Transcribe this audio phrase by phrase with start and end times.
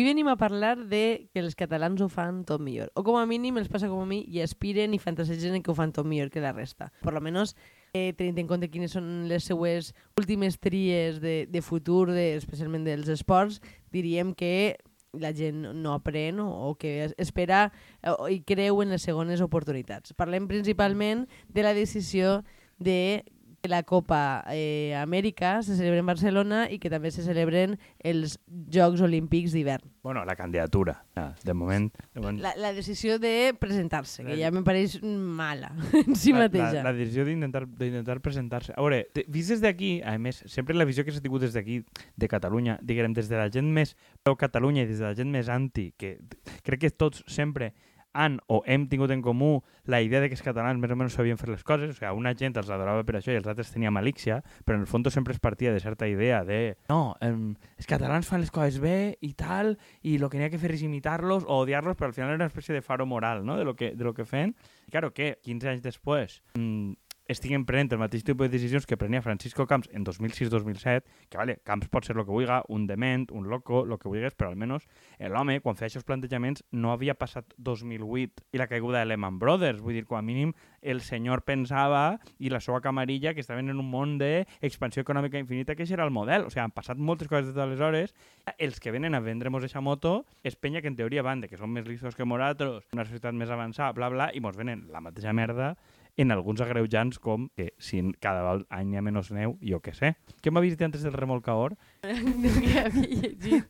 [0.00, 2.88] Avui venim a parlar de que els catalans ho fan tot millor.
[2.96, 5.74] O com a mínim els passa com a mi i aspiren i fantasegen que ho
[5.76, 6.86] fan tot millor que la resta.
[7.04, 7.52] Per lo menos
[7.92, 12.88] eh, tenint en compte quines són les seues últimes tries de, de futur, de, especialment
[12.88, 13.60] dels esports,
[13.92, 14.78] diríem que
[15.12, 17.66] la gent no aprèn o, que espera
[18.00, 20.16] o, i creu en les segones oportunitats.
[20.16, 22.38] Parlem principalment de la decisió
[22.80, 23.20] de
[23.68, 28.38] la Copa eh, Amèrica se celebra en Barcelona i que també se celebren els
[28.72, 29.90] Jocs Olímpics d'hivern.
[30.02, 31.90] Bueno, la candidatura, ja, de moment...
[32.14, 36.46] De moment La, la decisió de presentar-se, que ja me pareix mala en si la,
[36.46, 36.80] mateixa.
[36.80, 38.72] la, la decisió d'intentar presentar-se.
[38.76, 41.82] A veure, vist des d'aquí, a més, sempre la visió que s'ha tingut des d'aquí,
[42.16, 45.30] de Catalunya, diguem, des de la gent més pro Catalunya i des de la gent
[45.32, 46.16] més anti, que
[46.64, 47.74] crec que tots sempre
[48.12, 51.16] han o hem tingut en comú la idea de que els catalans més o menys
[51.16, 53.72] sabien fer les coses, o sigui, una gent els adorava per això i els altres
[53.74, 57.54] tenia malícia, però en el fons sempre es partia de certa idea de no, em,
[57.76, 60.74] els catalans fan les coses bé i tal, i el que n'hi ha que fer
[60.76, 63.56] és imitar-los o odiar-los, però al final era una espècie de faro moral no?
[63.56, 64.54] de, lo que, de lo que feien.
[64.86, 66.92] I claro que 15 anys després mm,
[67.30, 71.58] estiguen prenent el mateix tipus de decisions que prenia Francisco Camps en 2006-2007, que vale,
[71.64, 74.88] Camps pot ser el que vulgui, un dement, un loco, el que vulguis, però almenys
[75.30, 79.80] l'home, quan feia aquests plantejaments, no havia passat 2008 i la caiguda de Lehman Brothers.
[79.84, 83.78] Vull dir, com a mínim, el senyor pensava i la seva camarilla que estaven en
[83.78, 86.48] un món d'expansió econòmica infinita, que era el model.
[86.48, 88.14] O sigui, han passat moltes coses des d'aleshores.
[88.58, 91.60] Els que venen a vendre-nos aquesta moto és penya que en teoria van de que
[91.60, 95.02] són més listos que nosaltres, una societat més avançada, bla, bla, i mos venen la
[95.04, 95.74] mateixa merda
[96.20, 100.14] en alguns agreujants com que si cada any hi ha menys neu, jo què sé.
[100.44, 101.78] Què m'ha vist antes del remolcador?
[102.04, 103.66] no, que havia llegit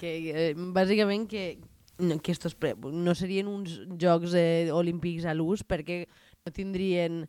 [0.00, 1.44] que eh, bàsicament que,
[2.00, 6.06] no, que estos pre, no serien uns jocs eh, olímpics a l'ús perquè
[6.40, 7.26] no tindrien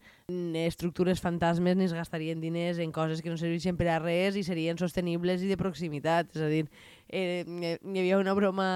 [0.56, 4.46] estructures fantasmes ni es gastarien diners en coses que no serveixen per a res i
[4.48, 6.32] serien sostenibles i de proximitat.
[6.32, 6.64] És a dir,
[7.10, 8.70] eh, hi havia una broma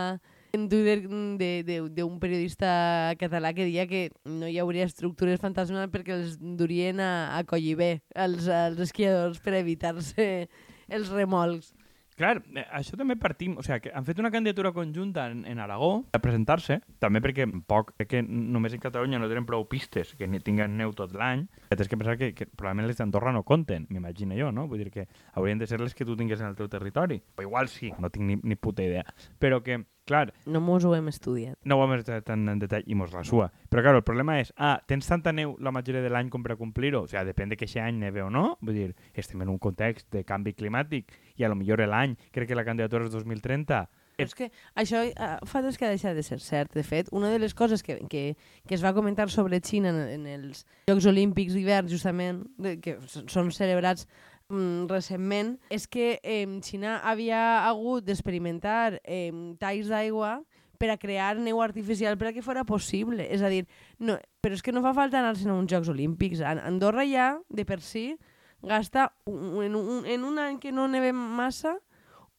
[0.56, 6.38] en Twitter d'un periodista català que deia que no hi hauria estructures fantasmes perquè els
[6.40, 10.48] durien a, a collir bé els, els esquiadors per evitar-se
[10.90, 11.74] els remolcs.
[12.16, 15.60] Clar, eh, això també partim, o sigui, que han fet una candidatura conjunta en, en
[15.60, 20.14] Aragó a presentar-se, també perquè poc, crec que només en Catalunya no tenen prou pistes
[20.16, 21.44] que ni tinguen neu tot l'any,
[21.74, 24.64] tens que pensar que, que probablement les d'Andorra no compten, m'imagino jo, no?
[24.72, 27.20] Vull dir que haurien de ser les que tu tingues en el teu territori.
[27.36, 29.04] O igual sí, no tinc ni, ni puta idea.
[29.44, 31.58] Però que, clar, No mos ho hem estudiat.
[31.66, 33.52] no ho hem estat tan en detall i mos la sua.
[33.70, 36.58] Però, clar, el problema és, ah, tens tanta neu la majoria de l'any com per
[36.58, 37.04] complir-ho?
[37.04, 38.58] O sigui, depèn de que aquest any neve o no.
[38.62, 42.48] Vull dir, estem en un context de canvi climàtic i a lo millor l'any, crec
[42.50, 43.88] que la candidatura és 2030.
[44.16, 44.46] Però és que
[44.80, 46.72] això eh, fa temps que ha deixat de ser cert.
[46.74, 49.98] De fet, una de les coses que, que, que es va comentar sobre Xina en,
[50.22, 52.96] en els Jocs Olímpics d'hivern, justament, de, que
[53.28, 54.08] són celebrats
[54.50, 60.42] mm, recentment, és que eh, Xina havia hagut d'experimentar eh, talls d'aigua
[60.78, 63.24] per a crear neu artificial per a que fora possible.
[63.32, 63.64] És a dir,
[64.00, 66.42] no, però és que no fa falta anar-se'n a uns Jocs Olímpics.
[66.44, 68.18] An- Andorra ja, de per si,
[68.62, 71.78] gasta un, en, un, en un any que no neve massa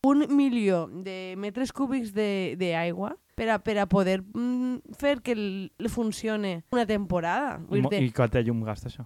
[0.07, 5.73] un milió de metres cúbics d'aigua per a, per a poder mm, fer que el,
[5.93, 7.59] funcione una temporada.
[7.69, 9.05] Vull Mo- dir, I quanta llum gasta això?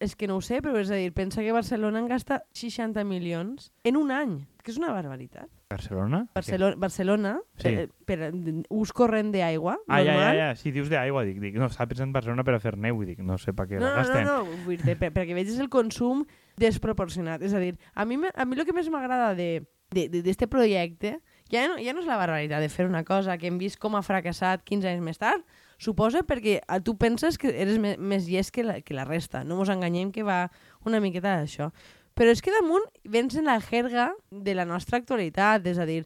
[0.00, 3.04] és que no ho sé, però és a dir, pensa que Barcelona en gasta 60
[3.08, 5.48] milions en un any, que és una barbaritat.
[5.70, 6.26] Barcelona?
[6.34, 7.70] Barcelona, Barcelona Sí.
[7.70, 8.32] per, per a-
[8.68, 10.36] ús corrent d'aigua, Ah, ja, ja, normal.
[10.36, 10.50] ja.
[10.56, 11.24] Sí, dius d'aigua.
[11.24, 13.00] Dic, dic, no, estava pensant en Barcelona per a fer neu.
[13.02, 14.24] i Dic, no sé per què No, la no, no, gasten.
[14.26, 16.26] no, vull dir, per, perquè vegis el consum
[16.58, 17.40] desproporcionat.
[17.42, 21.18] És a dir, a mi, a mi el que més m'agrada de d'aquest projecte
[21.50, 23.96] ja no, ja no és la barbaritat de fer una cosa que hem vist com
[23.98, 25.42] ha fracassat 15 anys més tard,
[25.82, 29.42] suposa perquè a tu penses que eres me, més llest que la, que la resta.
[29.42, 30.44] No ens enganyem que va
[30.86, 31.72] una miqueta d'això.
[32.14, 36.04] Però és que damunt vens en la jerga de la nostra actualitat, és a dir,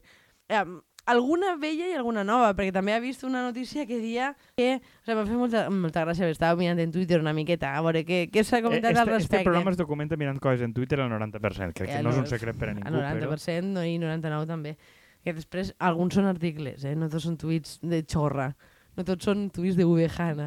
[0.49, 0.65] eh,
[1.05, 4.81] alguna vella i alguna nova, perquè també he vist una notícia que dia que...
[4.81, 8.03] O sigui, m'ha fet molta, molta gràcia, estava mirant en Twitter una miqueta, a veure
[8.07, 9.41] què, què s'ha comentat este, al respecte.
[9.41, 11.73] Este programa es documenta mirant coses en Twitter al 90%.
[11.77, 14.49] Crec Eh, que no és un secret per a ningú, A 90% no, i 99
[14.49, 14.75] també.
[15.25, 16.95] Que després alguns són articles, eh?
[16.97, 18.51] no tots són tuits de xorra.
[18.95, 19.85] No tots són tuits de.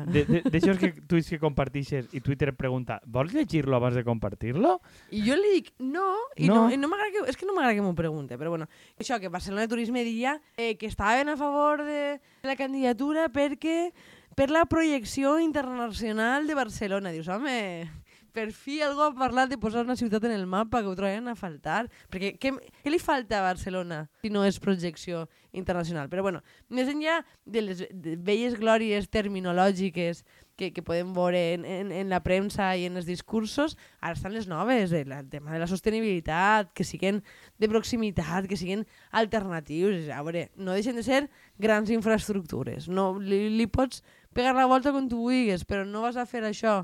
[0.08, 4.78] De- de- D'això que tuits que compartixes i Twitter pregunta vols llegir-lo abans de compartir-lo?
[5.12, 6.06] I jo li dic, no,
[6.36, 6.54] i No?
[6.54, 8.68] no, i no m'agrada que, és que no m'agrada que m'ho pregunte, però bueno,
[8.98, 13.92] això, que Barcelona Turisme diria eh, que estaven a favor de la candidatura perquè
[14.38, 17.10] per la projecció internacional de Barcelona.
[17.10, 17.90] Dius, home,
[18.32, 21.28] per fi algú ha parlat de posar una ciutat en el mapa que ho troben
[21.28, 21.86] a faltar.
[22.12, 22.52] Perquè què,
[22.82, 26.10] què li falta a Barcelona si no és projecció internacional?
[26.12, 27.86] Però bueno, més enllà de les
[28.24, 30.24] velles glòries terminològiques
[30.58, 34.34] que, que podem veure en, en, en la premsa i en els discursos, ara estan
[34.34, 37.22] les noves, el, el tema de la sostenibilitat, que siguen
[37.62, 38.84] de proximitat, que siguen
[39.14, 40.10] alternatius.
[40.10, 41.28] A veure, no deixen de ser
[41.62, 42.90] grans infraestructures.
[42.90, 44.02] No, li, li pots
[44.34, 46.82] pegar la volta com tu vulguis, però no vas a fer això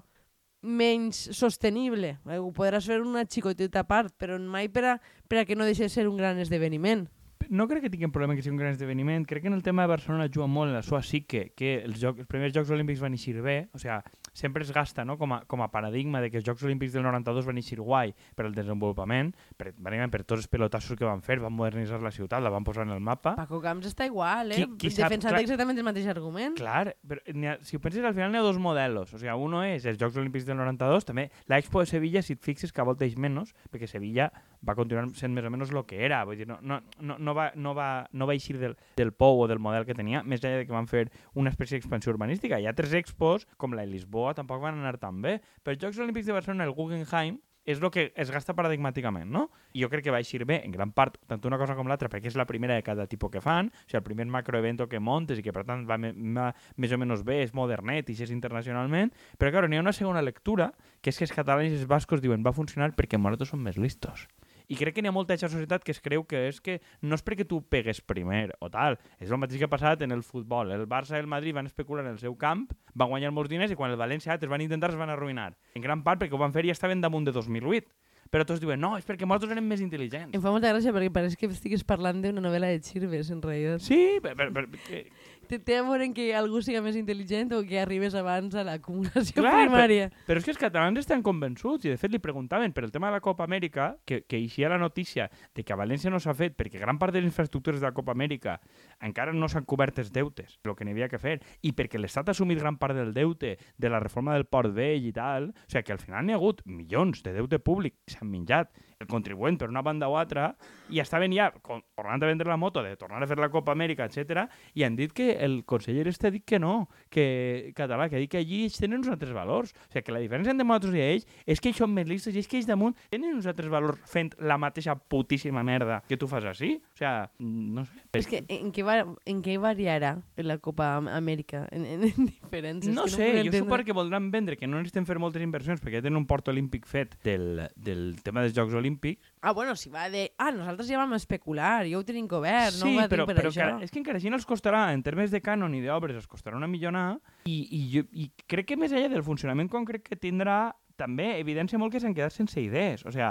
[0.65, 2.17] menys sostenible.
[2.25, 4.95] Ho podràs fer una xicoteta part, però mai per a,
[5.29, 7.07] per a que no deixi de ser un gran esdeveniment.
[7.50, 9.26] No crec que tinguin problema que sigui un gran esdeveniment.
[9.26, 12.00] Crec que en el tema de Barcelona juga molt en la sua psique, que els,
[12.00, 13.96] joc, els primers Jocs Olímpics van eixir bé, o sigui,
[14.35, 15.17] sempre es gasta no?
[15.17, 18.14] com, a, com a paradigma de que els Jocs Olímpics del 92 van eixir guai
[18.35, 22.43] per al desenvolupament, per, per tots els pelotassos que van fer, van modernitzar la ciutat,
[22.43, 23.37] la van posar en el mapa.
[23.38, 24.56] Paco Camps està igual, eh?
[24.64, 26.56] Qui- qui sap- Defensant clar- exactament el mateix argument.
[26.58, 27.20] Clar, però
[27.52, 29.12] ha, si ho penses, al final n'hi ha dos modelos.
[29.14, 32.43] O sigui, uno és els Jocs Olímpics del 92, també l'Expo de Sevilla, si et
[32.43, 34.32] fixes, que volta és menys, perquè Sevilla
[34.67, 36.23] va continuar sent més o menys el que era.
[36.29, 39.49] Vull dir, no, no, no, va, no, va, no va eixir del, del POU o
[39.51, 42.61] del model que tenia, més enllà de que van fer una espècie d'expansió urbanística.
[42.61, 45.41] Hi ha tres expos, com la de Lisboa, tampoc van anar tan bé.
[45.63, 49.47] Per els Jocs Olímpics de Barcelona, el Guggenheim, és el que es gasta paradigmàticament, no?
[49.73, 52.11] I jo crec que va eixir bé, en gran part, tant una cosa com l'altra,
[52.13, 55.01] perquè és la primera de cada tipus que fan, o sigui, el primer macroevento que
[55.01, 58.33] montes i que, per tant, va, va més o menys bé, és modernet i és
[58.35, 61.89] internacionalment, però, clar, n'hi ha una segona lectura, que és que els catalans i els
[61.89, 64.29] bascos diuen va funcionar perquè nosaltres som més listos.
[64.69, 67.15] I crec que n'hi ha molta d'aquesta societat que es creu que és que no
[67.19, 70.23] és perquè tu pegues primer o tal, és el mateix que ha passat en el
[70.25, 70.73] futbol.
[70.73, 72.65] El Barça i el Madrid van especular en el seu camp,
[72.95, 75.53] van guanyar molts diners i quan el València altres van intentar es van arruïnar.
[75.75, 77.93] En gran part perquè ho van fer i ja estaven damunt de 2008.
[78.33, 80.33] Però tots diuen, no, és perquè nosaltres érem més intel·ligents.
[80.35, 83.85] Em fa molta gràcia perquè pareix que estigues parlant d'una novel·la de Chirves, en realitat.
[83.85, 85.05] Sí, per, per, per, que-
[85.49, 89.55] Té, a veure que algú siga més intel·ligent o que arribes abans a l'acumulació Clar,
[89.64, 90.11] primària.
[90.29, 93.11] Però és que els catalans estan convençuts i de fet li preguntaven per el tema
[93.11, 96.35] de la Copa Amèrica que, que eixia la notícia de que a València no s'ha
[96.37, 98.58] fet perquè gran part de les infraestructures de la Copa Amèrica
[99.05, 102.31] encara no s'han cobert els deutes, el que n'hi havia que fer, i perquè l'Estat
[102.31, 105.70] ha assumit gran part del deute de la reforma del Port Vell i tal, o
[105.70, 109.06] sigui que al final n'hi ha hagut milions de deute públic que s'han menjat el
[109.06, 110.55] contribuent per una banda o altra
[110.91, 113.73] i estaven ja con- tornant a vendre la moto de tornar a fer la Copa
[113.73, 118.08] Amèrica, etc i han dit que el conseller este ha dit que no, que català,
[118.08, 119.73] que ha dit que allí ells tenen uns altres valors.
[119.73, 122.35] O sigui, que la diferència entre nosaltres i ells és que ells són més listos
[122.35, 126.17] i és que ells damunt tenen uns altres valors fent la mateixa putíssima merda que
[126.20, 126.75] tu fas així.
[126.81, 128.02] O sigui, no sé.
[128.20, 131.64] És que en què, va, en què variarà la Copa Am- Amèrica?
[131.73, 132.93] En, en, en diferències?
[132.94, 135.81] No que sé, puc jo suposo que voldran vendre que no necessiten fer moltes inversions
[135.82, 138.94] perquè ja tenen un port olímpic fet del, del tema dels Jocs Olímpics.
[139.41, 140.29] Ah, bueno, si va de...
[140.38, 143.26] Ah, nosaltres ja vam especular, ja ho tenim cobert, no sí, ho va dir però,
[143.29, 143.67] per però això.
[143.67, 146.31] encara, és que encara així no els costarà, en termes de cànon i d'obres, els
[146.31, 150.17] costarà una millonada i, i, jo, i crec que més enllà del funcionament concret que
[150.20, 153.02] tindrà també evidència molt que s'han quedat sense idees.
[153.06, 153.26] O sigui,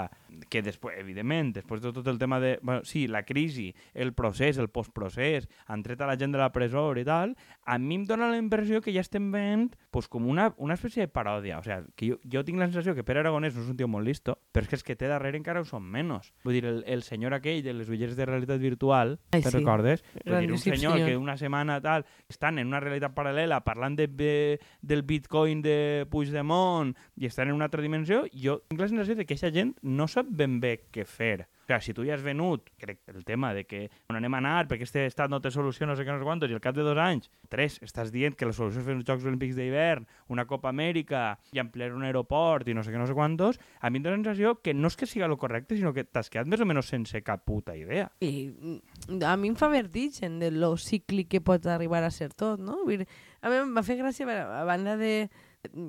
[0.50, 2.58] que després, evidentment, després de tot el tema de...
[2.62, 6.50] Bueno, sí, la crisi, el procés, el postprocés, han tret a la gent de la
[6.52, 10.26] presó i tal, a mi em dóna la impressió que ja estem veient pues, com
[10.28, 11.58] una, una espècie de paròdia.
[11.60, 13.88] O sigui, que jo, jo tinc la sensació que Pere Aragonès no és un tio
[13.90, 16.32] molt listo, però és que els que té darrere encara ho són menys.
[16.44, 19.56] Vull dir, el, el senyor aquell de les ulleres de realitat virtual, Ai, te'n sí.
[19.58, 20.04] recordes?
[20.24, 21.08] Vull dir, un senyor senyor.
[21.08, 24.34] que una setmana tal estan en una realitat paral·lela parlant de, de,
[24.82, 29.24] del bitcoin de Puigdemont i estan en una altra dimensió, jo tinc la sensació de
[29.24, 31.48] que aquesta gent no sap ben bé què fer.
[31.64, 34.66] Sigui, si tu ja has venut, crec, el tema de que on anem a anar
[34.68, 36.76] perquè este estat no té solució, no sé què, no sé quantos, i al cap
[36.76, 40.04] de dos anys, tres, estàs dient que la solució és fer uns Jocs Olímpics d'hivern,
[40.28, 43.88] una Copa Amèrica i ampliar un aeroport i no sé què, no sé quantos, a
[43.88, 46.28] mi em dóna la sensació que no és que siga lo correcte, sinó que t'has
[46.28, 48.10] quedat més o menys sense cap puta idea.
[48.20, 52.34] I mm, a mi em fa vertigen de lo cíclic que pot arribar a ser
[52.36, 52.82] tot, no?
[52.84, 55.14] A mi em va fer gràcia, a banda de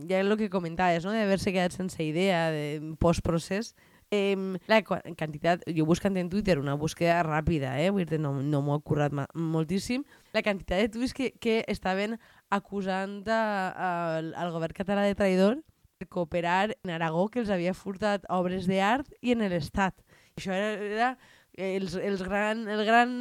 [0.07, 1.11] ja el que comentaves, no?
[1.11, 3.73] d'haver-se quedat sense idea de postprocés,
[4.11, 4.35] eh,
[4.67, 7.89] la qua- quantitat, jo buscant en Twitter una búsqueda ràpida, eh?
[7.89, 12.17] Vull dir, no, no m'ho ha currat moltíssim, la quantitat de tuits que, que estaven
[12.49, 13.89] acusant a, a,
[14.35, 15.61] al govern català de traïdor
[15.97, 19.95] per cooperar en Aragó que els havia furtat obres d'art i en l'Estat.
[20.35, 21.11] Això era, era
[21.55, 23.13] els, els gran, el gran...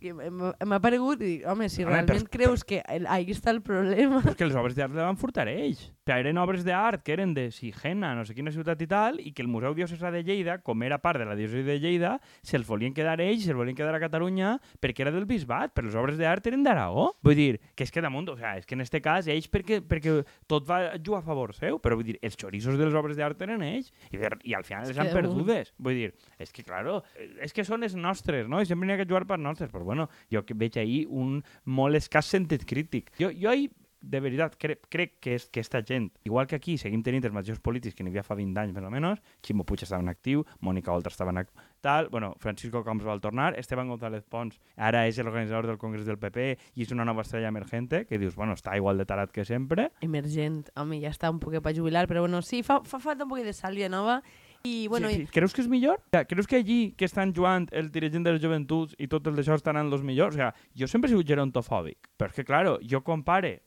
[0.00, 3.50] M'ha m'ha paregut, i dic, home, si Home, realment però- creus que el- ahí està
[3.50, 4.20] el problema...
[4.22, 5.88] Però és que les obres d'art les van furtar ells.
[6.08, 9.32] Sigui, eren obres d'art que eren de Sigena, no sé quina ciutat i tal, i
[9.36, 12.64] que el Museu Diocesà de Lleida, com era part de la diòcesi de Lleida, se'ls
[12.66, 16.16] volien quedar ells, se'ls volien quedar a Catalunya, perquè era del bisbat, però les obres
[16.16, 17.10] d'art eren d'Aragó.
[17.22, 19.82] Vull dir, que és que damunt, o sigui, és que en este cas ells perquè,
[19.84, 23.18] perquè tot va jugar a favor seu, però vull dir, els xorissos de les obres
[23.20, 24.16] d'art eren ells, i,
[24.48, 25.74] i al final les han perdudes.
[25.78, 27.02] Vull dir, és que, claro,
[27.42, 28.62] és que són les nostres, no?
[28.62, 31.98] I sempre n'hi ha que jugar per nostres, però bueno, jo veig ahir un molt
[31.98, 33.12] escàs sentit crític.
[33.18, 36.76] Jo, jo ahir de veritat, crec, crec que, és, que esta gent, igual que aquí
[36.78, 39.66] seguim tenint els mateixos polítics que n'hi havia fa 20 anys més o menys, Ximo
[39.66, 43.52] Puig estava en actiu, Mònica Oltra estava en actiu, tal, bueno, Francisco Camps va tornar,
[43.58, 47.50] Esteban González Pons ara és l'organitzador del Congrés del PP i és una nova estrella
[47.50, 49.90] emergente, que dius, bueno, està igual de tarat que sempre.
[50.06, 53.34] Emergent, home, ja està un poquet per jubilar, però bueno, sí, fa, fa falta un
[53.34, 54.20] poquet de sàlvia nova
[54.64, 55.26] i, bueno, sí, sí.
[55.32, 56.00] Creus que és millor?
[56.00, 59.26] O sea, creus que allí que estan jugant el dirigent de les joventuts i tot
[59.30, 60.34] el d'això estaran els millors?
[60.34, 63.60] O sea, jo sempre he sigut gerontofòbic, però és que, claro, jo compare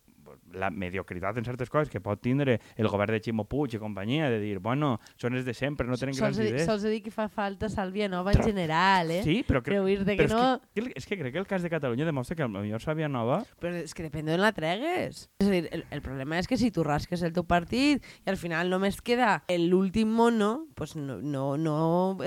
[0.54, 4.30] la mediocritat en certes coses que pot tindre el govern de Ximo Puig i companyia,
[4.32, 6.66] de dir, bueno, són els de sempre, no tenen grans idees.
[6.68, 9.22] Sols he dit que fa falta Sàlvia Nova en general, eh?
[9.26, 10.44] Sí, però, però, que no...
[10.76, 13.10] És que, és que crec que el cas de Catalunya demostra que el millor Sàlvia
[13.12, 13.42] Nova...
[13.62, 15.28] Però és que depèn d'on la tregues.
[15.42, 18.32] És a dir, el, el problema és que si tu rasques el teu partit i
[18.32, 21.78] al final només queda l'últim mono, pues no, no, no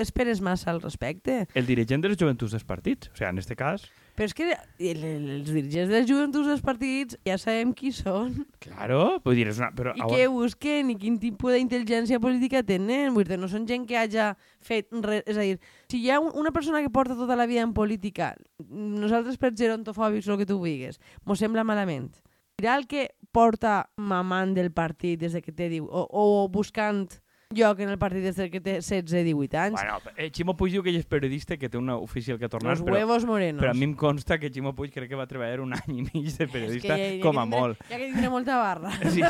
[0.01, 1.45] esperes massa al respecte.
[1.55, 3.89] El dirigent dels joventuts dels partits, o sigui, en este cas...
[4.15, 8.45] Però és que els dirigents dels joventuts dels partits ja sabem qui són.
[8.63, 9.73] Claro, vull dir, és una...
[9.75, 13.11] Però, I què busquen i quin tipus d'intel·ligència política tenen.
[13.15, 14.29] Vull dir, no són gent que hagi
[14.63, 15.25] fet res.
[15.27, 15.59] És a dir,
[15.91, 18.31] si hi ha una persona que porta tota la vida en política,
[18.69, 22.13] nosaltres per gerontofòbics, el que tu digues, mos sembla malament.
[22.55, 27.09] Dirà el que porta mamant del partit des de que té diu, o, o buscant
[27.55, 29.79] lloc en el partit des que té 16-18 anys.
[29.79, 32.51] Bueno, eh, Ximo Puig diu que ell és periodista, que té una oficial que ha
[32.51, 33.61] tornat, Los però, huevos morenos.
[33.63, 36.05] però a mi em consta que Ximo Puig crec que va treballar un any i
[36.05, 37.83] mig de periodista, ja, ja com a tindré, molt.
[37.89, 38.91] Ja que tindré molta barra.
[39.15, 39.21] Sí,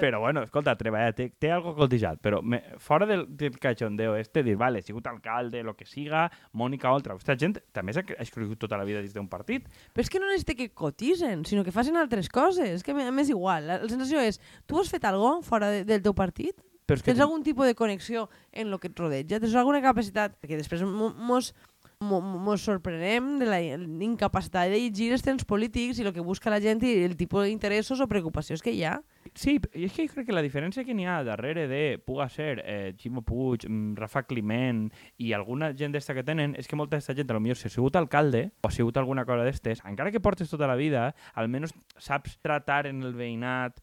[0.00, 4.42] però bueno, escolta, treballar, té, té algo coltijat, però me, fora del, del cachondeo este,
[4.42, 8.58] dir, vale, he sigut alcalde, lo que siga, Mònica Oltra, aquesta gent també s'ha escollit
[8.58, 9.68] tota la vida dins d'un partit.
[9.94, 13.12] Però és que no necessita que cotitzen, sinó que facin altres coses, és que a
[13.14, 13.66] més igual.
[13.68, 16.56] La, la sensació és, tu has fet alguna fora de, del teu partit?
[16.88, 19.38] Però és que Tens algun tipus de connexió en el que et rodeja?
[19.42, 20.38] Tens alguna capacitat?
[20.40, 21.52] Perquè després mos,
[22.00, 23.58] mos sorprenem de la
[24.06, 27.44] incapacitat de llegir els temps polítics i el que busca la gent i el tipus
[27.44, 28.94] d'interessos o preocupacions que hi ha.
[29.34, 32.62] Sí, i és que crec que la diferència que n'hi ha darrere de puga ser
[32.64, 34.86] eh, Ximo Puig, mm, Rafa Climent
[35.18, 38.00] i alguna gent d'esta que tenen és que molta d'aquesta gent, potser si ha sigut
[38.00, 42.38] alcalde o ha sigut alguna cosa d'estes, encara que portes tota la vida, almenys saps
[42.40, 43.82] tratar en el veïnat,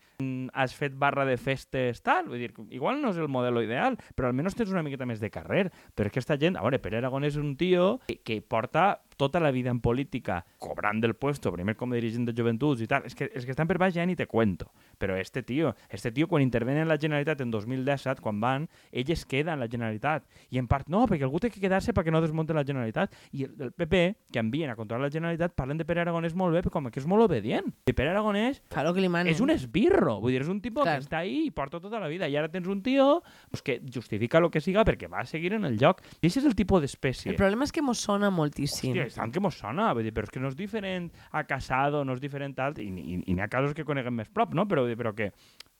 [0.53, 4.29] has fet barra de festes, tal, vull dir, igual no és el model ideal, però
[4.29, 5.67] almenys tens una miqueta més de carrer.
[5.95, 9.04] Però és que aquesta gent, a veure, Pere Aragon és un tio que, que porta
[9.17, 12.87] tota la vida en política cobrant del puesto, primer com a dirigent de joventuts i
[12.89, 14.71] tal, és que, és que estan per baix ja ni te cuento.
[14.99, 19.11] Però este tio, este tio quan intervenen en la Generalitat en 2017, quan van, ell
[19.11, 20.25] es queda en la Generalitat.
[20.51, 23.15] I en part no, perquè algú té que quedar-se perquè no desmunte la Generalitat.
[23.31, 26.55] I el, el PP, que envien a controlar la Generalitat, parlen de Pere Aragonès molt
[26.55, 27.71] bé, com que és molt obedient.
[27.89, 30.97] I Pere Aragonès claro que li és un esbirro, vull dir, és un tipus Clar.
[30.97, 32.27] que està ahí i porta tota la vida.
[32.27, 35.53] I ara tens un tio pues, que justifica el que siga perquè va a seguir
[35.57, 36.01] en el lloc.
[36.19, 37.31] I aquest és el tipus d'espècie.
[37.31, 38.93] El problema és que mos sona moltíssim.
[38.95, 42.03] Hòstia, tant que mos sona, vull dir, però és que no és diferent a Casado,
[42.05, 44.67] no és diferent alt, i, i, i n'hi ha casos que coneguem més prop, no?
[44.71, 45.31] Però, però que,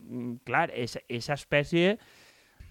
[0.03, 1.97] mm, clar, aquesta espècie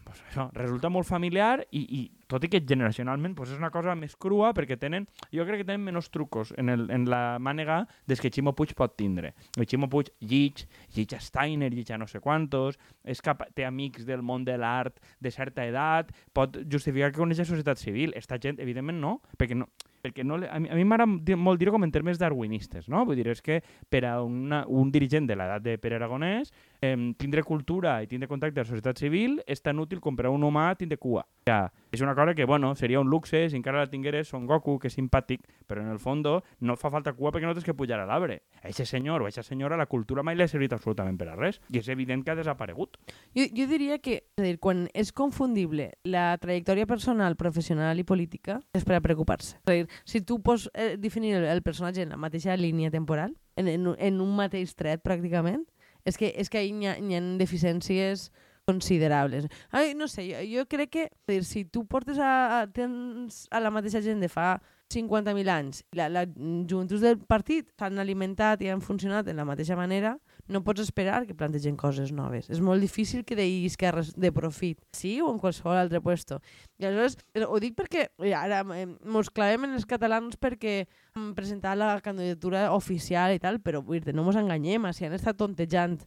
[0.04, 3.94] pues això, resulta molt familiar i, i tot i que generacionalment pues és una cosa
[3.99, 7.82] més crua perquè tenen, jo crec que tenen menys trucos en, el, en la mànega
[8.11, 9.32] des que Ximo Puig pot tindre.
[9.56, 13.66] El Ximo Puig llig, llig a Steiner, llig a no sé quantos, és cap, té
[13.66, 18.12] amics del món de l'art de certa edat, pot justificar que coneix la societat civil.
[18.16, 19.70] Esta gent, evidentment, no, perquè no,
[20.04, 23.04] perquè no, a mi, a mi m'agrada molt dir-ho com en termes darwinistes, no?
[23.08, 26.52] Vull dir, és que per a una, un dirigent de l'edat de Pere Aragonès,
[26.84, 30.28] eh, tindre cultura i tindre contacte amb la societat civil és tan útil com per
[30.28, 31.25] a un humà tindre cua.
[31.49, 34.78] Ja, és una cosa que, bueno, seria un luxe si encara la tingueres Son Goku,
[34.82, 36.26] que és simpàtic, però en el fons
[36.60, 38.40] no fa falta cua perquè no tens que pujar a l'arbre.
[38.62, 41.36] A aquest senyor o a aquesta senyora la cultura mai l'ha servit absolutament per a
[41.36, 42.98] res i és evident que ha desaparegut.
[43.36, 48.06] Jo, jo diria que, és a dir, quan és confundible la trajectòria personal, professional i
[48.06, 49.58] política, és per a preocupar-se.
[49.64, 52.90] És a dir, si tu pots eh, definir el, el personatge en la mateixa línia
[52.90, 55.64] temporal, en, en, en un mateix tret pràcticament,
[56.04, 58.30] és que, és que hi ha, hi ha deficiències
[58.64, 59.47] considerables.
[59.71, 63.61] Ai, no sé, jo, jo crec que dir, si tu portes a, a, tens a
[63.61, 64.56] la mateixa gent de fa
[64.92, 66.25] 50.000 anys la, la
[66.68, 70.14] joventut del partit s'han alimentat i han funcionat de la mateixa manera,
[70.49, 72.50] no pots esperar que plantegen coses noves.
[72.52, 76.40] És molt difícil que deis que de profit, sí o en qualsevol altre puesto.
[76.78, 77.16] I aleshores,
[77.49, 80.85] ho dic perquè ara mos clavem en els catalans perquè
[81.16, 85.40] han presentat la candidatura oficial i tal, però dir, no mos enganyem, si han estat
[85.40, 86.00] tontejant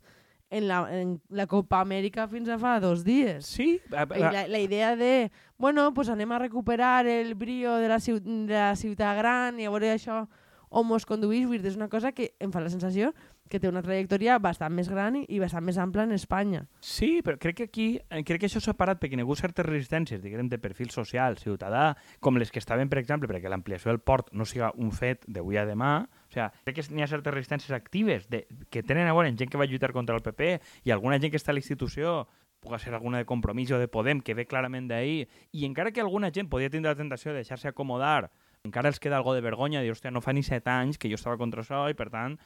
[0.49, 3.45] en la, en la Copa Amèrica fins a fa dos dies.
[3.45, 3.79] Sí.
[3.91, 7.99] A, a, la, la idea de, bueno, pues anem a recuperar el brio de la,
[7.99, 10.25] ciut de la ciutat gran i a veure això
[10.69, 13.13] on mos conduïs, és una cosa que em fa la sensació
[13.47, 16.65] que té una trajectòria bastant més gran i, i bastant més ampla en Espanya.
[16.83, 19.39] Sí, però crec que aquí, eh, crec que això s'ha parat perquè hi ha hagut
[19.39, 23.93] certes resistències, diguem, de perfil social, ciutadà, com les que estaven, per exemple, perquè l'ampliació
[23.93, 25.93] del port no siga un fet d'avui a demà,
[26.27, 29.39] O sigui, crec que n'hi ha certes resistències actives de, que tenen a veure amb
[29.39, 32.25] gent que va lluitar contra el PP i alguna gent que està a la institució
[32.59, 36.01] pugui ser alguna de compromís o de Podem, que ve clarament d'ahir, i encara que
[36.01, 38.31] alguna gent podia tindre la tentació de deixar-se acomodar,
[38.65, 41.19] encara els queda algo de vergonya, dir, hòstia, no fa ni set anys que jo
[41.19, 42.37] estava contra això i, per tant,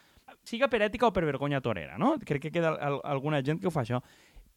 [0.43, 2.17] siga per ètica o per vergonya torera, no?
[2.19, 4.01] Crec que queda al alguna gent que ho fa això.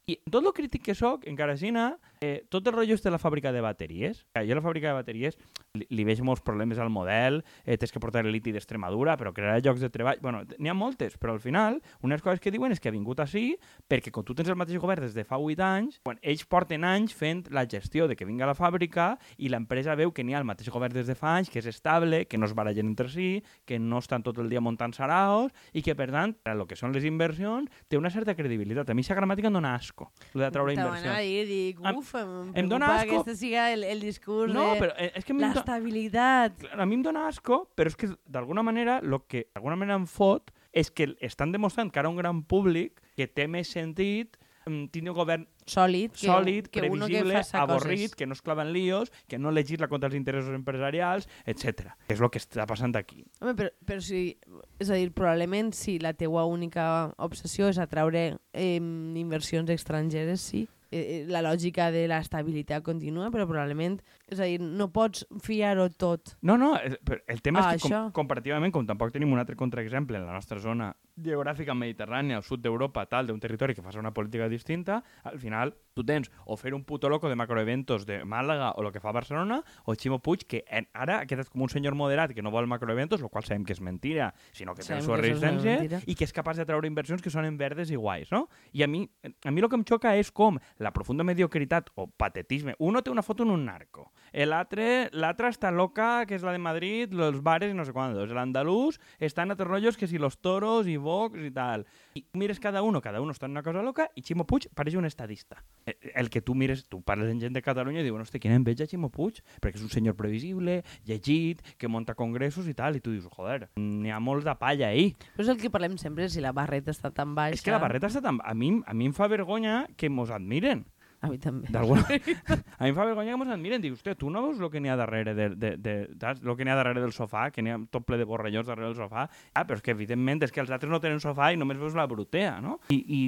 [0.05, 3.19] I tot el crític que sóc, encara aixina, eh, tot el rotllo és de la
[3.21, 4.23] fàbrica de bateries.
[4.35, 5.37] Jo a la fàbrica de bateries
[5.77, 9.33] li, li veig molts problemes al model, eh, tens que portar el liti d'Extremadura, però
[9.35, 10.19] crearà llocs de treball...
[10.21, 13.19] bueno, n'hi ha moltes, però al final, unes coses que diuen és que ha vingut
[13.23, 13.55] així
[13.89, 16.85] perquè com tu tens el mateix govern des de fa 8 anys, quan ells porten
[16.87, 20.35] anys fent la gestió de que vinga a la fàbrica i l'empresa veu que n'hi
[20.35, 22.93] ha el mateix govern des de fa anys, que és estable, que no es barallen
[22.93, 26.65] entre si, que no estan tot el dia muntant saraos i que, per tant, el
[26.69, 28.89] que són les inversions, té una certa credibilitat.
[28.89, 31.13] A mi aquesta gramàtica em dona asco, lo de treure inversions.
[31.13, 33.09] a dir, dic, Em- uf, em, em dona asco.
[33.09, 36.57] que este siga el, el discurs No, de però eh, és que do- l'estabilitat.
[36.63, 39.99] Clar, a mi em dona asco, però és que d'alguna manera el que d'alguna manera
[39.99, 44.35] em fot és que estan demostrant que ara un gran públic que té més sentit
[44.67, 48.15] mm, tindre un govern Sòlid, que, sòlid, que que previsible, faça avorrit, coses.
[48.15, 51.95] que no es clava en líos, que no legisla contra els interessos empresarials, etc.
[52.07, 53.23] És el que està passant aquí.
[53.41, 54.37] Home, però, però si,
[54.77, 60.67] és a dir, probablement si la teua única obsessió és atraure eh, inversions estrangeres, sí.
[60.91, 65.87] Eh, eh, la lògica de l'estabilitat continua, però probablement, és a dir, no pots fiar-ho
[65.93, 66.35] tot.
[66.41, 66.73] No, no,
[67.05, 70.25] però el tema Ah, és que com, comparativament, com tampoc tenim un altre contraexemple en
[70.25, 74.49] la nostra zona geogràfica mediterrània, al sud d'Europa, tal, d'un territori que fa una política
[74.49, 78.83] distinta, al final tu tens o fer un puto loco de macroeventos de Màlaga o
[78.83, 81.95] el que fa Barcelona, o Ximo Puig, que en, ara ha quedat com un senyor
[81.95, 85.01] moderat que no vol macroeventos, el qual sabem que és mentira, sinó que té la
[85.01, 87.91] Sabem això és una resistència, i que és capaç de treure inversions que sonen verdes
[87.91, 88.49] i guais, no?
[88.73, 92.09] I a mi, a mi el que em xoca és com la profunda mediocritat o
[92.11, 92.75] patetisme.
[92.79, 94.11] Uno té una foto en un narco,
[94.43, 98.33] l'altre està loca, que és la de Madrid, los bares i no sé quantos.
[98.35, 101.85] L'andalús està en altres rotllos que si los toros i Vox i tal.
[102.19, 104.97] I mires cada uno, cada uno està en una cosa loca i Ximo Puig pareix
[104.99, 105.63] un estadista.
[105.85, 108.89] El que tu mires, tu parles amb gent de Catalunya i diuen, hosti, quina enveja
[108.89, 113.13] Ximo Puig, perquè és un senyor previsible, llegit, que monta congressos i tal, i tu
[113.15, 115.13] dius, joder, n'hi ha molts de palla ahí.
[115.37, 117.59] Però és el que parlem sempre, si la barreta està tan baixa...
[117.59, 118.41] És que la barreta està tan...
[118.43, 120.83] A mi, a mi em fa vergonya que mos admiren.
[121.25, 121.69] A mi també.
[121.75, 123.83] A mi em fa vergonya que mos admiren.
[123.83, 126.43] Dic, hòstia, tu no veus el que n'hi ha darrere de, de, de, saps?
[126.45, 128.91] Lo que n'hi ha darrere del sofà, que n'hi ha tot ple de borrellons darrere
[128.91, 129.27] del sofà.
[129.53, 131.97] Ah, però és que evidentment és que els altres no tenen sofà i només veus
[131.97, 132.79] la brutea, no?
[132.93, 133.21] I, i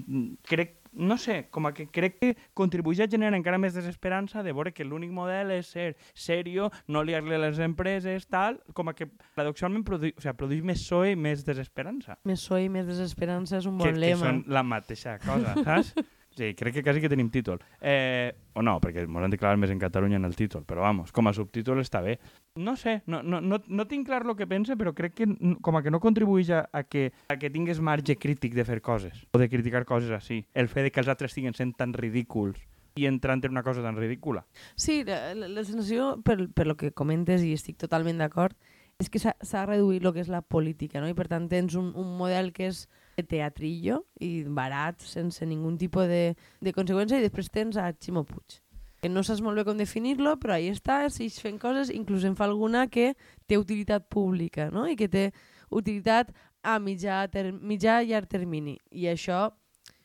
[0.47, 4.53] crec, no sé, com a que crec que contribueix a generar encara més desesperança de
[4.55, 8.95] veure que l'únic model és ser serio, no liar-li a les empreses, tal, com a
[8.97, 12.17] que paradoxalment produï, o sigui, produeix més PSOE i més desesperança.
[12.27, 14.23] Més so i més desesperança és un que, bon que lema.
[14.23, 15.93] són la mateixa cosa, saps?
[16.37, 17.57] Sí, crec que quasi que tenim títol.
[17.81, 21.09] Eh, o no, perquè ens han declarat més en Catalunya en el títol, però vamos,
[21.11, 22.19] com a subtítol està bé.
[22.61, 25.27] No sé, no, no, no, no tinc clar el que pense, però crec que
[25.65, 28.83] com a que no contribueix a, a, que, a que tingues marge crític de fer
[28.85, 30.43] coses, o de criticar coses així.
[30.53, 32.61] El fet de que els altres estiguen sent tan ridículs
[32.97, 34.45] i entrant en una cosa tan ridícula.
[34.75, 38.53] Sí, la, la, sensació, per, per lo que comentes, i estic totalment d'acord,
[39.01, 41.09] és que s'ha reduït el que és la política, no?
[41.09, 42.85] i per tant tens un, un model que és
[43.25, 46.23] teatrillo i barat, sense ningun tipus de,
[46.61, 48.61] de conseqüència, i després tens a Ximo Puig
[49.01, 52.35] que no saps molt bé com definir-lo, però ahí està, segueix fent coses, inclús en
[52.37, 53.11] fa alguna que
[53.45, 54.87] té utilitat pública, no?
[54.89, 55.29] i que té
[55.69, 56.33] utilitat
[56.65, 58.77] a mitjà, ter mitjà i llarg termini.
[58.91, 59.45] I això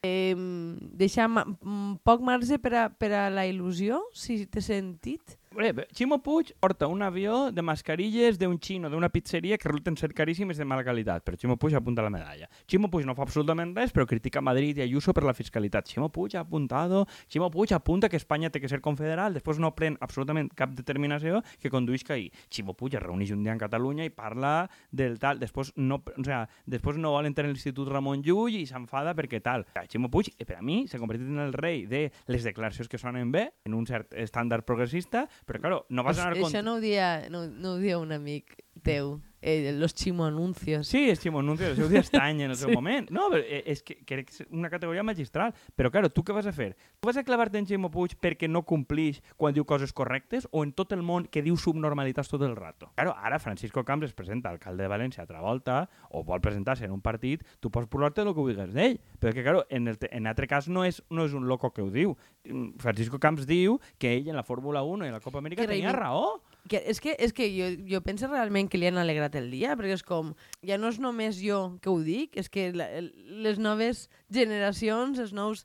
[0.05, 0.37] eh,
[0.98, 5.38] deixa ma mm, poc marge per a, per a la il·lusió, si té sentit.
[5.53, 10.15] Bé, Ximo Puig porta un avió de mascarilles d'un xino, d'una pizzeria que resulten ser
[10.17, 12.49] caríssimes de mala qualitat, però Ximo Puig apunta la medalla.
[12.65, 15.91] Ximo Puig no fa absolutament res, però critica Madrid i Ayuso per la fiscalitat.
[15.93, 19.75] Ximo Puig ha apuntado, Ximo Puig apunta que Espanya té que ser confederal, després no
[19.77, 22.33] pren absolutament cap determinació que conduïsca que ahir.
[22.49, 26.25] Ximo Puig es reuneix un dia en Catalunya i parla del tal, després no, o
[26.25, 29.67] sea, després no vol entrar en l'Institut Ramon Llull i s'enfada perquè tal.
[29.85, 32.99] Ximo Puig, eh, per a mi, s'ha convertit en el rei de les declaracions que
[32.99, 36.63] sonen bé, en un cert estàndard progressista, però, claro, no vas anar Això contra...
[36.63, 40.87] no ho dia, no, no ho dia un amic teu, eh, los Chimo anuncios.
[40.89, 42.75] Sí, és Ximo Nuncio, el seu dia estany en el seu Sí.
[42.75, 43.11] moment.
[43.11, 45.53] No, però eh, és que que és una categoria magistral.
[45.77, 46.77] Però, claro, tu què vas a fer?
[47.01, 50.63] Tu vas a clavar-te en Ximo Puig perquè no complix quan diu coses correctes o
[50.65, 52.93] en tot el món que diu subnormalitats tot el rato?
[52.95, 56.93] Claro, ara Francisco Camps es presenta alcalde de València altra volta o vol presentar-se en
[56.93, 59.01] un partit, tu pots parlar-te del que vulguis d'ell.
[59.19, 61.83] Però que, claro, en, el, en altre cas no és, no és un loco que
[61.83, 62.17] ho diu.
[62.45, 65.63] Mm, Francisco Camps diu que ell en la Fórmula 1 i en la Copa Amèrica
[65.63, 66.43] Que tenia raó.
[66.70, 69.75] Que, és que, és que jo, jo penso realment que li han alegrat el dia,
[69.77, 72.87] perquè és com, ja no és només jo que ho dic, és que la,
[73.42, 75.64] les noves generacions, els nous,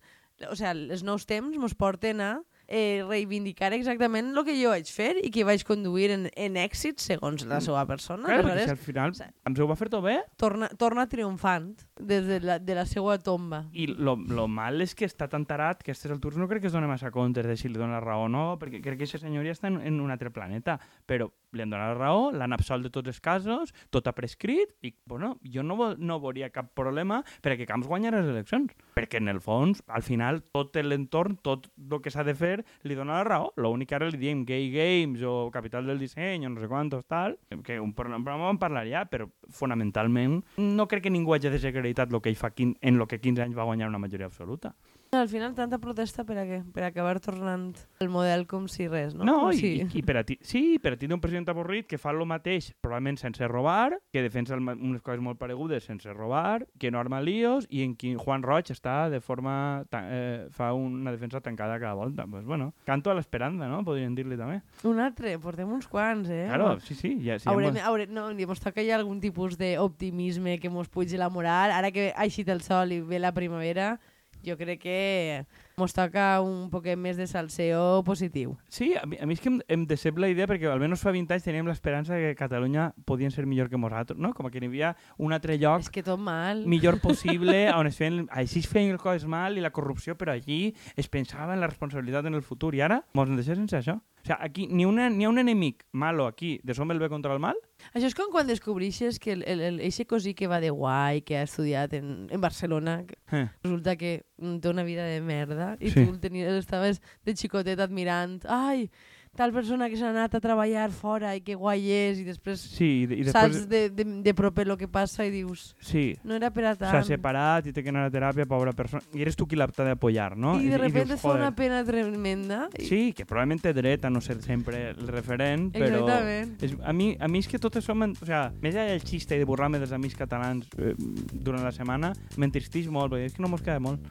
[0.49, 2.31] o sea, els nous temps mos porten a
[2.67, 6.99] eh, reivindicar exactament el que jo vaig fer i que vaig conduir en, en èxit
[6.99, 8.25] segons la seva persona.
[8.27, 10.17] Clar, perquè si al final o sea- ens ho va fer tot bé.
[10.35, 13.65] torna, torna triomfant des de la, de la seva tomba.
[13.73, 16.61] i lo, lo mal és que està tan tarat que a aquestes altures no crec
[16.61, 18.97] que es doni massa comptes de si li dona la raó o no, perquè crec
[18.99, 22.29] que aquesta senyoria està en, en un altre planeta, però li han donat la raó,
[22.35, 26.51] l'han absolt de tots els casos, tot ha prescrit, i bueno, jo no, no veuria
[26.53, 31.37] cap problema perquè Camps guanyarà les eleccions, perquè en el fons, al final, tot l'entorn,
[31.43, 33.51] tot el que s'ha de fer, li dona la raó.
[33.57, 37.05] L'únic que ara li diem gay games o capital del disseny o no sé quantos,
[37.07, 41.49] tal, que un programa en parlaria, però fonamentalment no crec que ningú hagi
[41.87, 44.27] desacreditat el que ell fa quin, en el que 15 anys va guanyar una majoria
[44.27, 44.75] absoluta.
[45.11, 46.57] Al final, tanta protesta per a què?
[46.75, 47.69] Per acabar tornant
[48.03, 49.23] el model com si res, no?
[49.23, 49.69] No, Com i, si...
[49.95, 52.73] i, per a ti, sí, per a ti un president avorrit que fa el mateix,
[52.83, 57.65] probablement sense robar, que defensa unes coses molt paregudes sense robar, que no arma líos,
[57.71, 59.85] i en qui Juan Roig està de forma...
[59.89, 62.25] ta- Eh, fa una defensa tancada cada volta.
[62.27, 63.83] Pues bueno, canto a l'esperança, no?
[63.83, 64.61] Podríem dir-li també.
[64.87, 66.45] Un altre, portem uns quants, eh?
[66.47, 67.15] Claro, sí, sí.
[67.25, 71.17] Ja, sí Haurem, ja haurem, no, mos toca ja algun tipus d'optimisme que mos pugi
[71.17, 71.71] la moral.
[71.71, 73.97] Ara que ha eixit el sol i ve la primavera,
[74.45, 75.45] jo crec que
[75.77, 78.55] mos toca un poquet més de salseo positiu.
[78.67, 81.11] Sí, a mi, a mi és que em, em decep la idea perquè almenys fa
[81.13, 84.33] 20 anys teníem l'esperança que Catalunya podien ser millor que nosaltres, no?
[84.33, 86.65] Com que n'hi havia un altre lloc És que tot mal.
[86.65, 90.33] millor possible, on es feien, així es feien les coses mal i la corrupció, però
[90.33, 92.73] allí es pensava en la responsabilitat en el futur.
[92.75, 93.97] I ara mos en deixem sense això.
[93.97, 97.07] O sigui, aquí ni, una, ni ha un enemic malo aquí de som el bé
[97.09, 97.55] contra el mal,
[97.93, 101.21] Això és com quan descobreixes que el, el, el, eixe cosí que va de guai,
[101.21, 103.45] que ha estudiat en, en Barcelona, eh.
[103.63, 104.23] resulta que
[104.61, 106.03] té una vida de merda i Sí.
[106.03, 108.89] tu el tenies, estaves de xicotet admirant ai,
[109.37, 112.89] tal persona que s'ha anat a treballar fora i que guai és i després, sí,
[113.03, 113.67] i, de- i saps després...
[113.69, 116.91] de, de, de proper el que passa i dius Sí, no era per a s'ha
[116.97, 119.03] tant separat i té que anar a teràpia, pobra persona.
[119.13, 120.55] I eres tu qui l'ha d'apoyar, no?
[120.59, 122.85] i de repente dius, fa una pena tremenda i...
[122.89, 126.01] Sí, que probablement té dret a no ser sempre el referent, però...
[126.01, 126.55] Exactament.
[126.63, 128.01] És, a, mi, a mi és que totes som...
[128.07, 130.93] O sea, més allà del xiste i de burlar-me dels amics catalans eh,
[131.33, 134.01] durant la setmana, m'entristix molt, perquè és que no mos queda molt.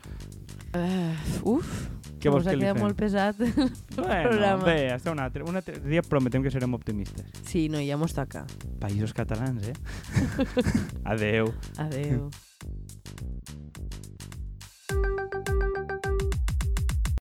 [0.76, 1.14] Uh,
[1.56, 1.68] uf,
[2.20, 2.82] Què vols que li quedat fem?
[2.84, 3.38] molt pesat
[3.96, 4.64] Bueno, programa.
[4.66, 5.44] bé, hasta un altre.
[5.48, 7.24] Un altre dia prometem que serem optimistes.
[7.48, 8.44] Sí, no, ja mos toca.
[8.82, 9.76] Països catalans, eh?
[11.12, 11.52] Adeu.
[11.80, 12.28] Adeu.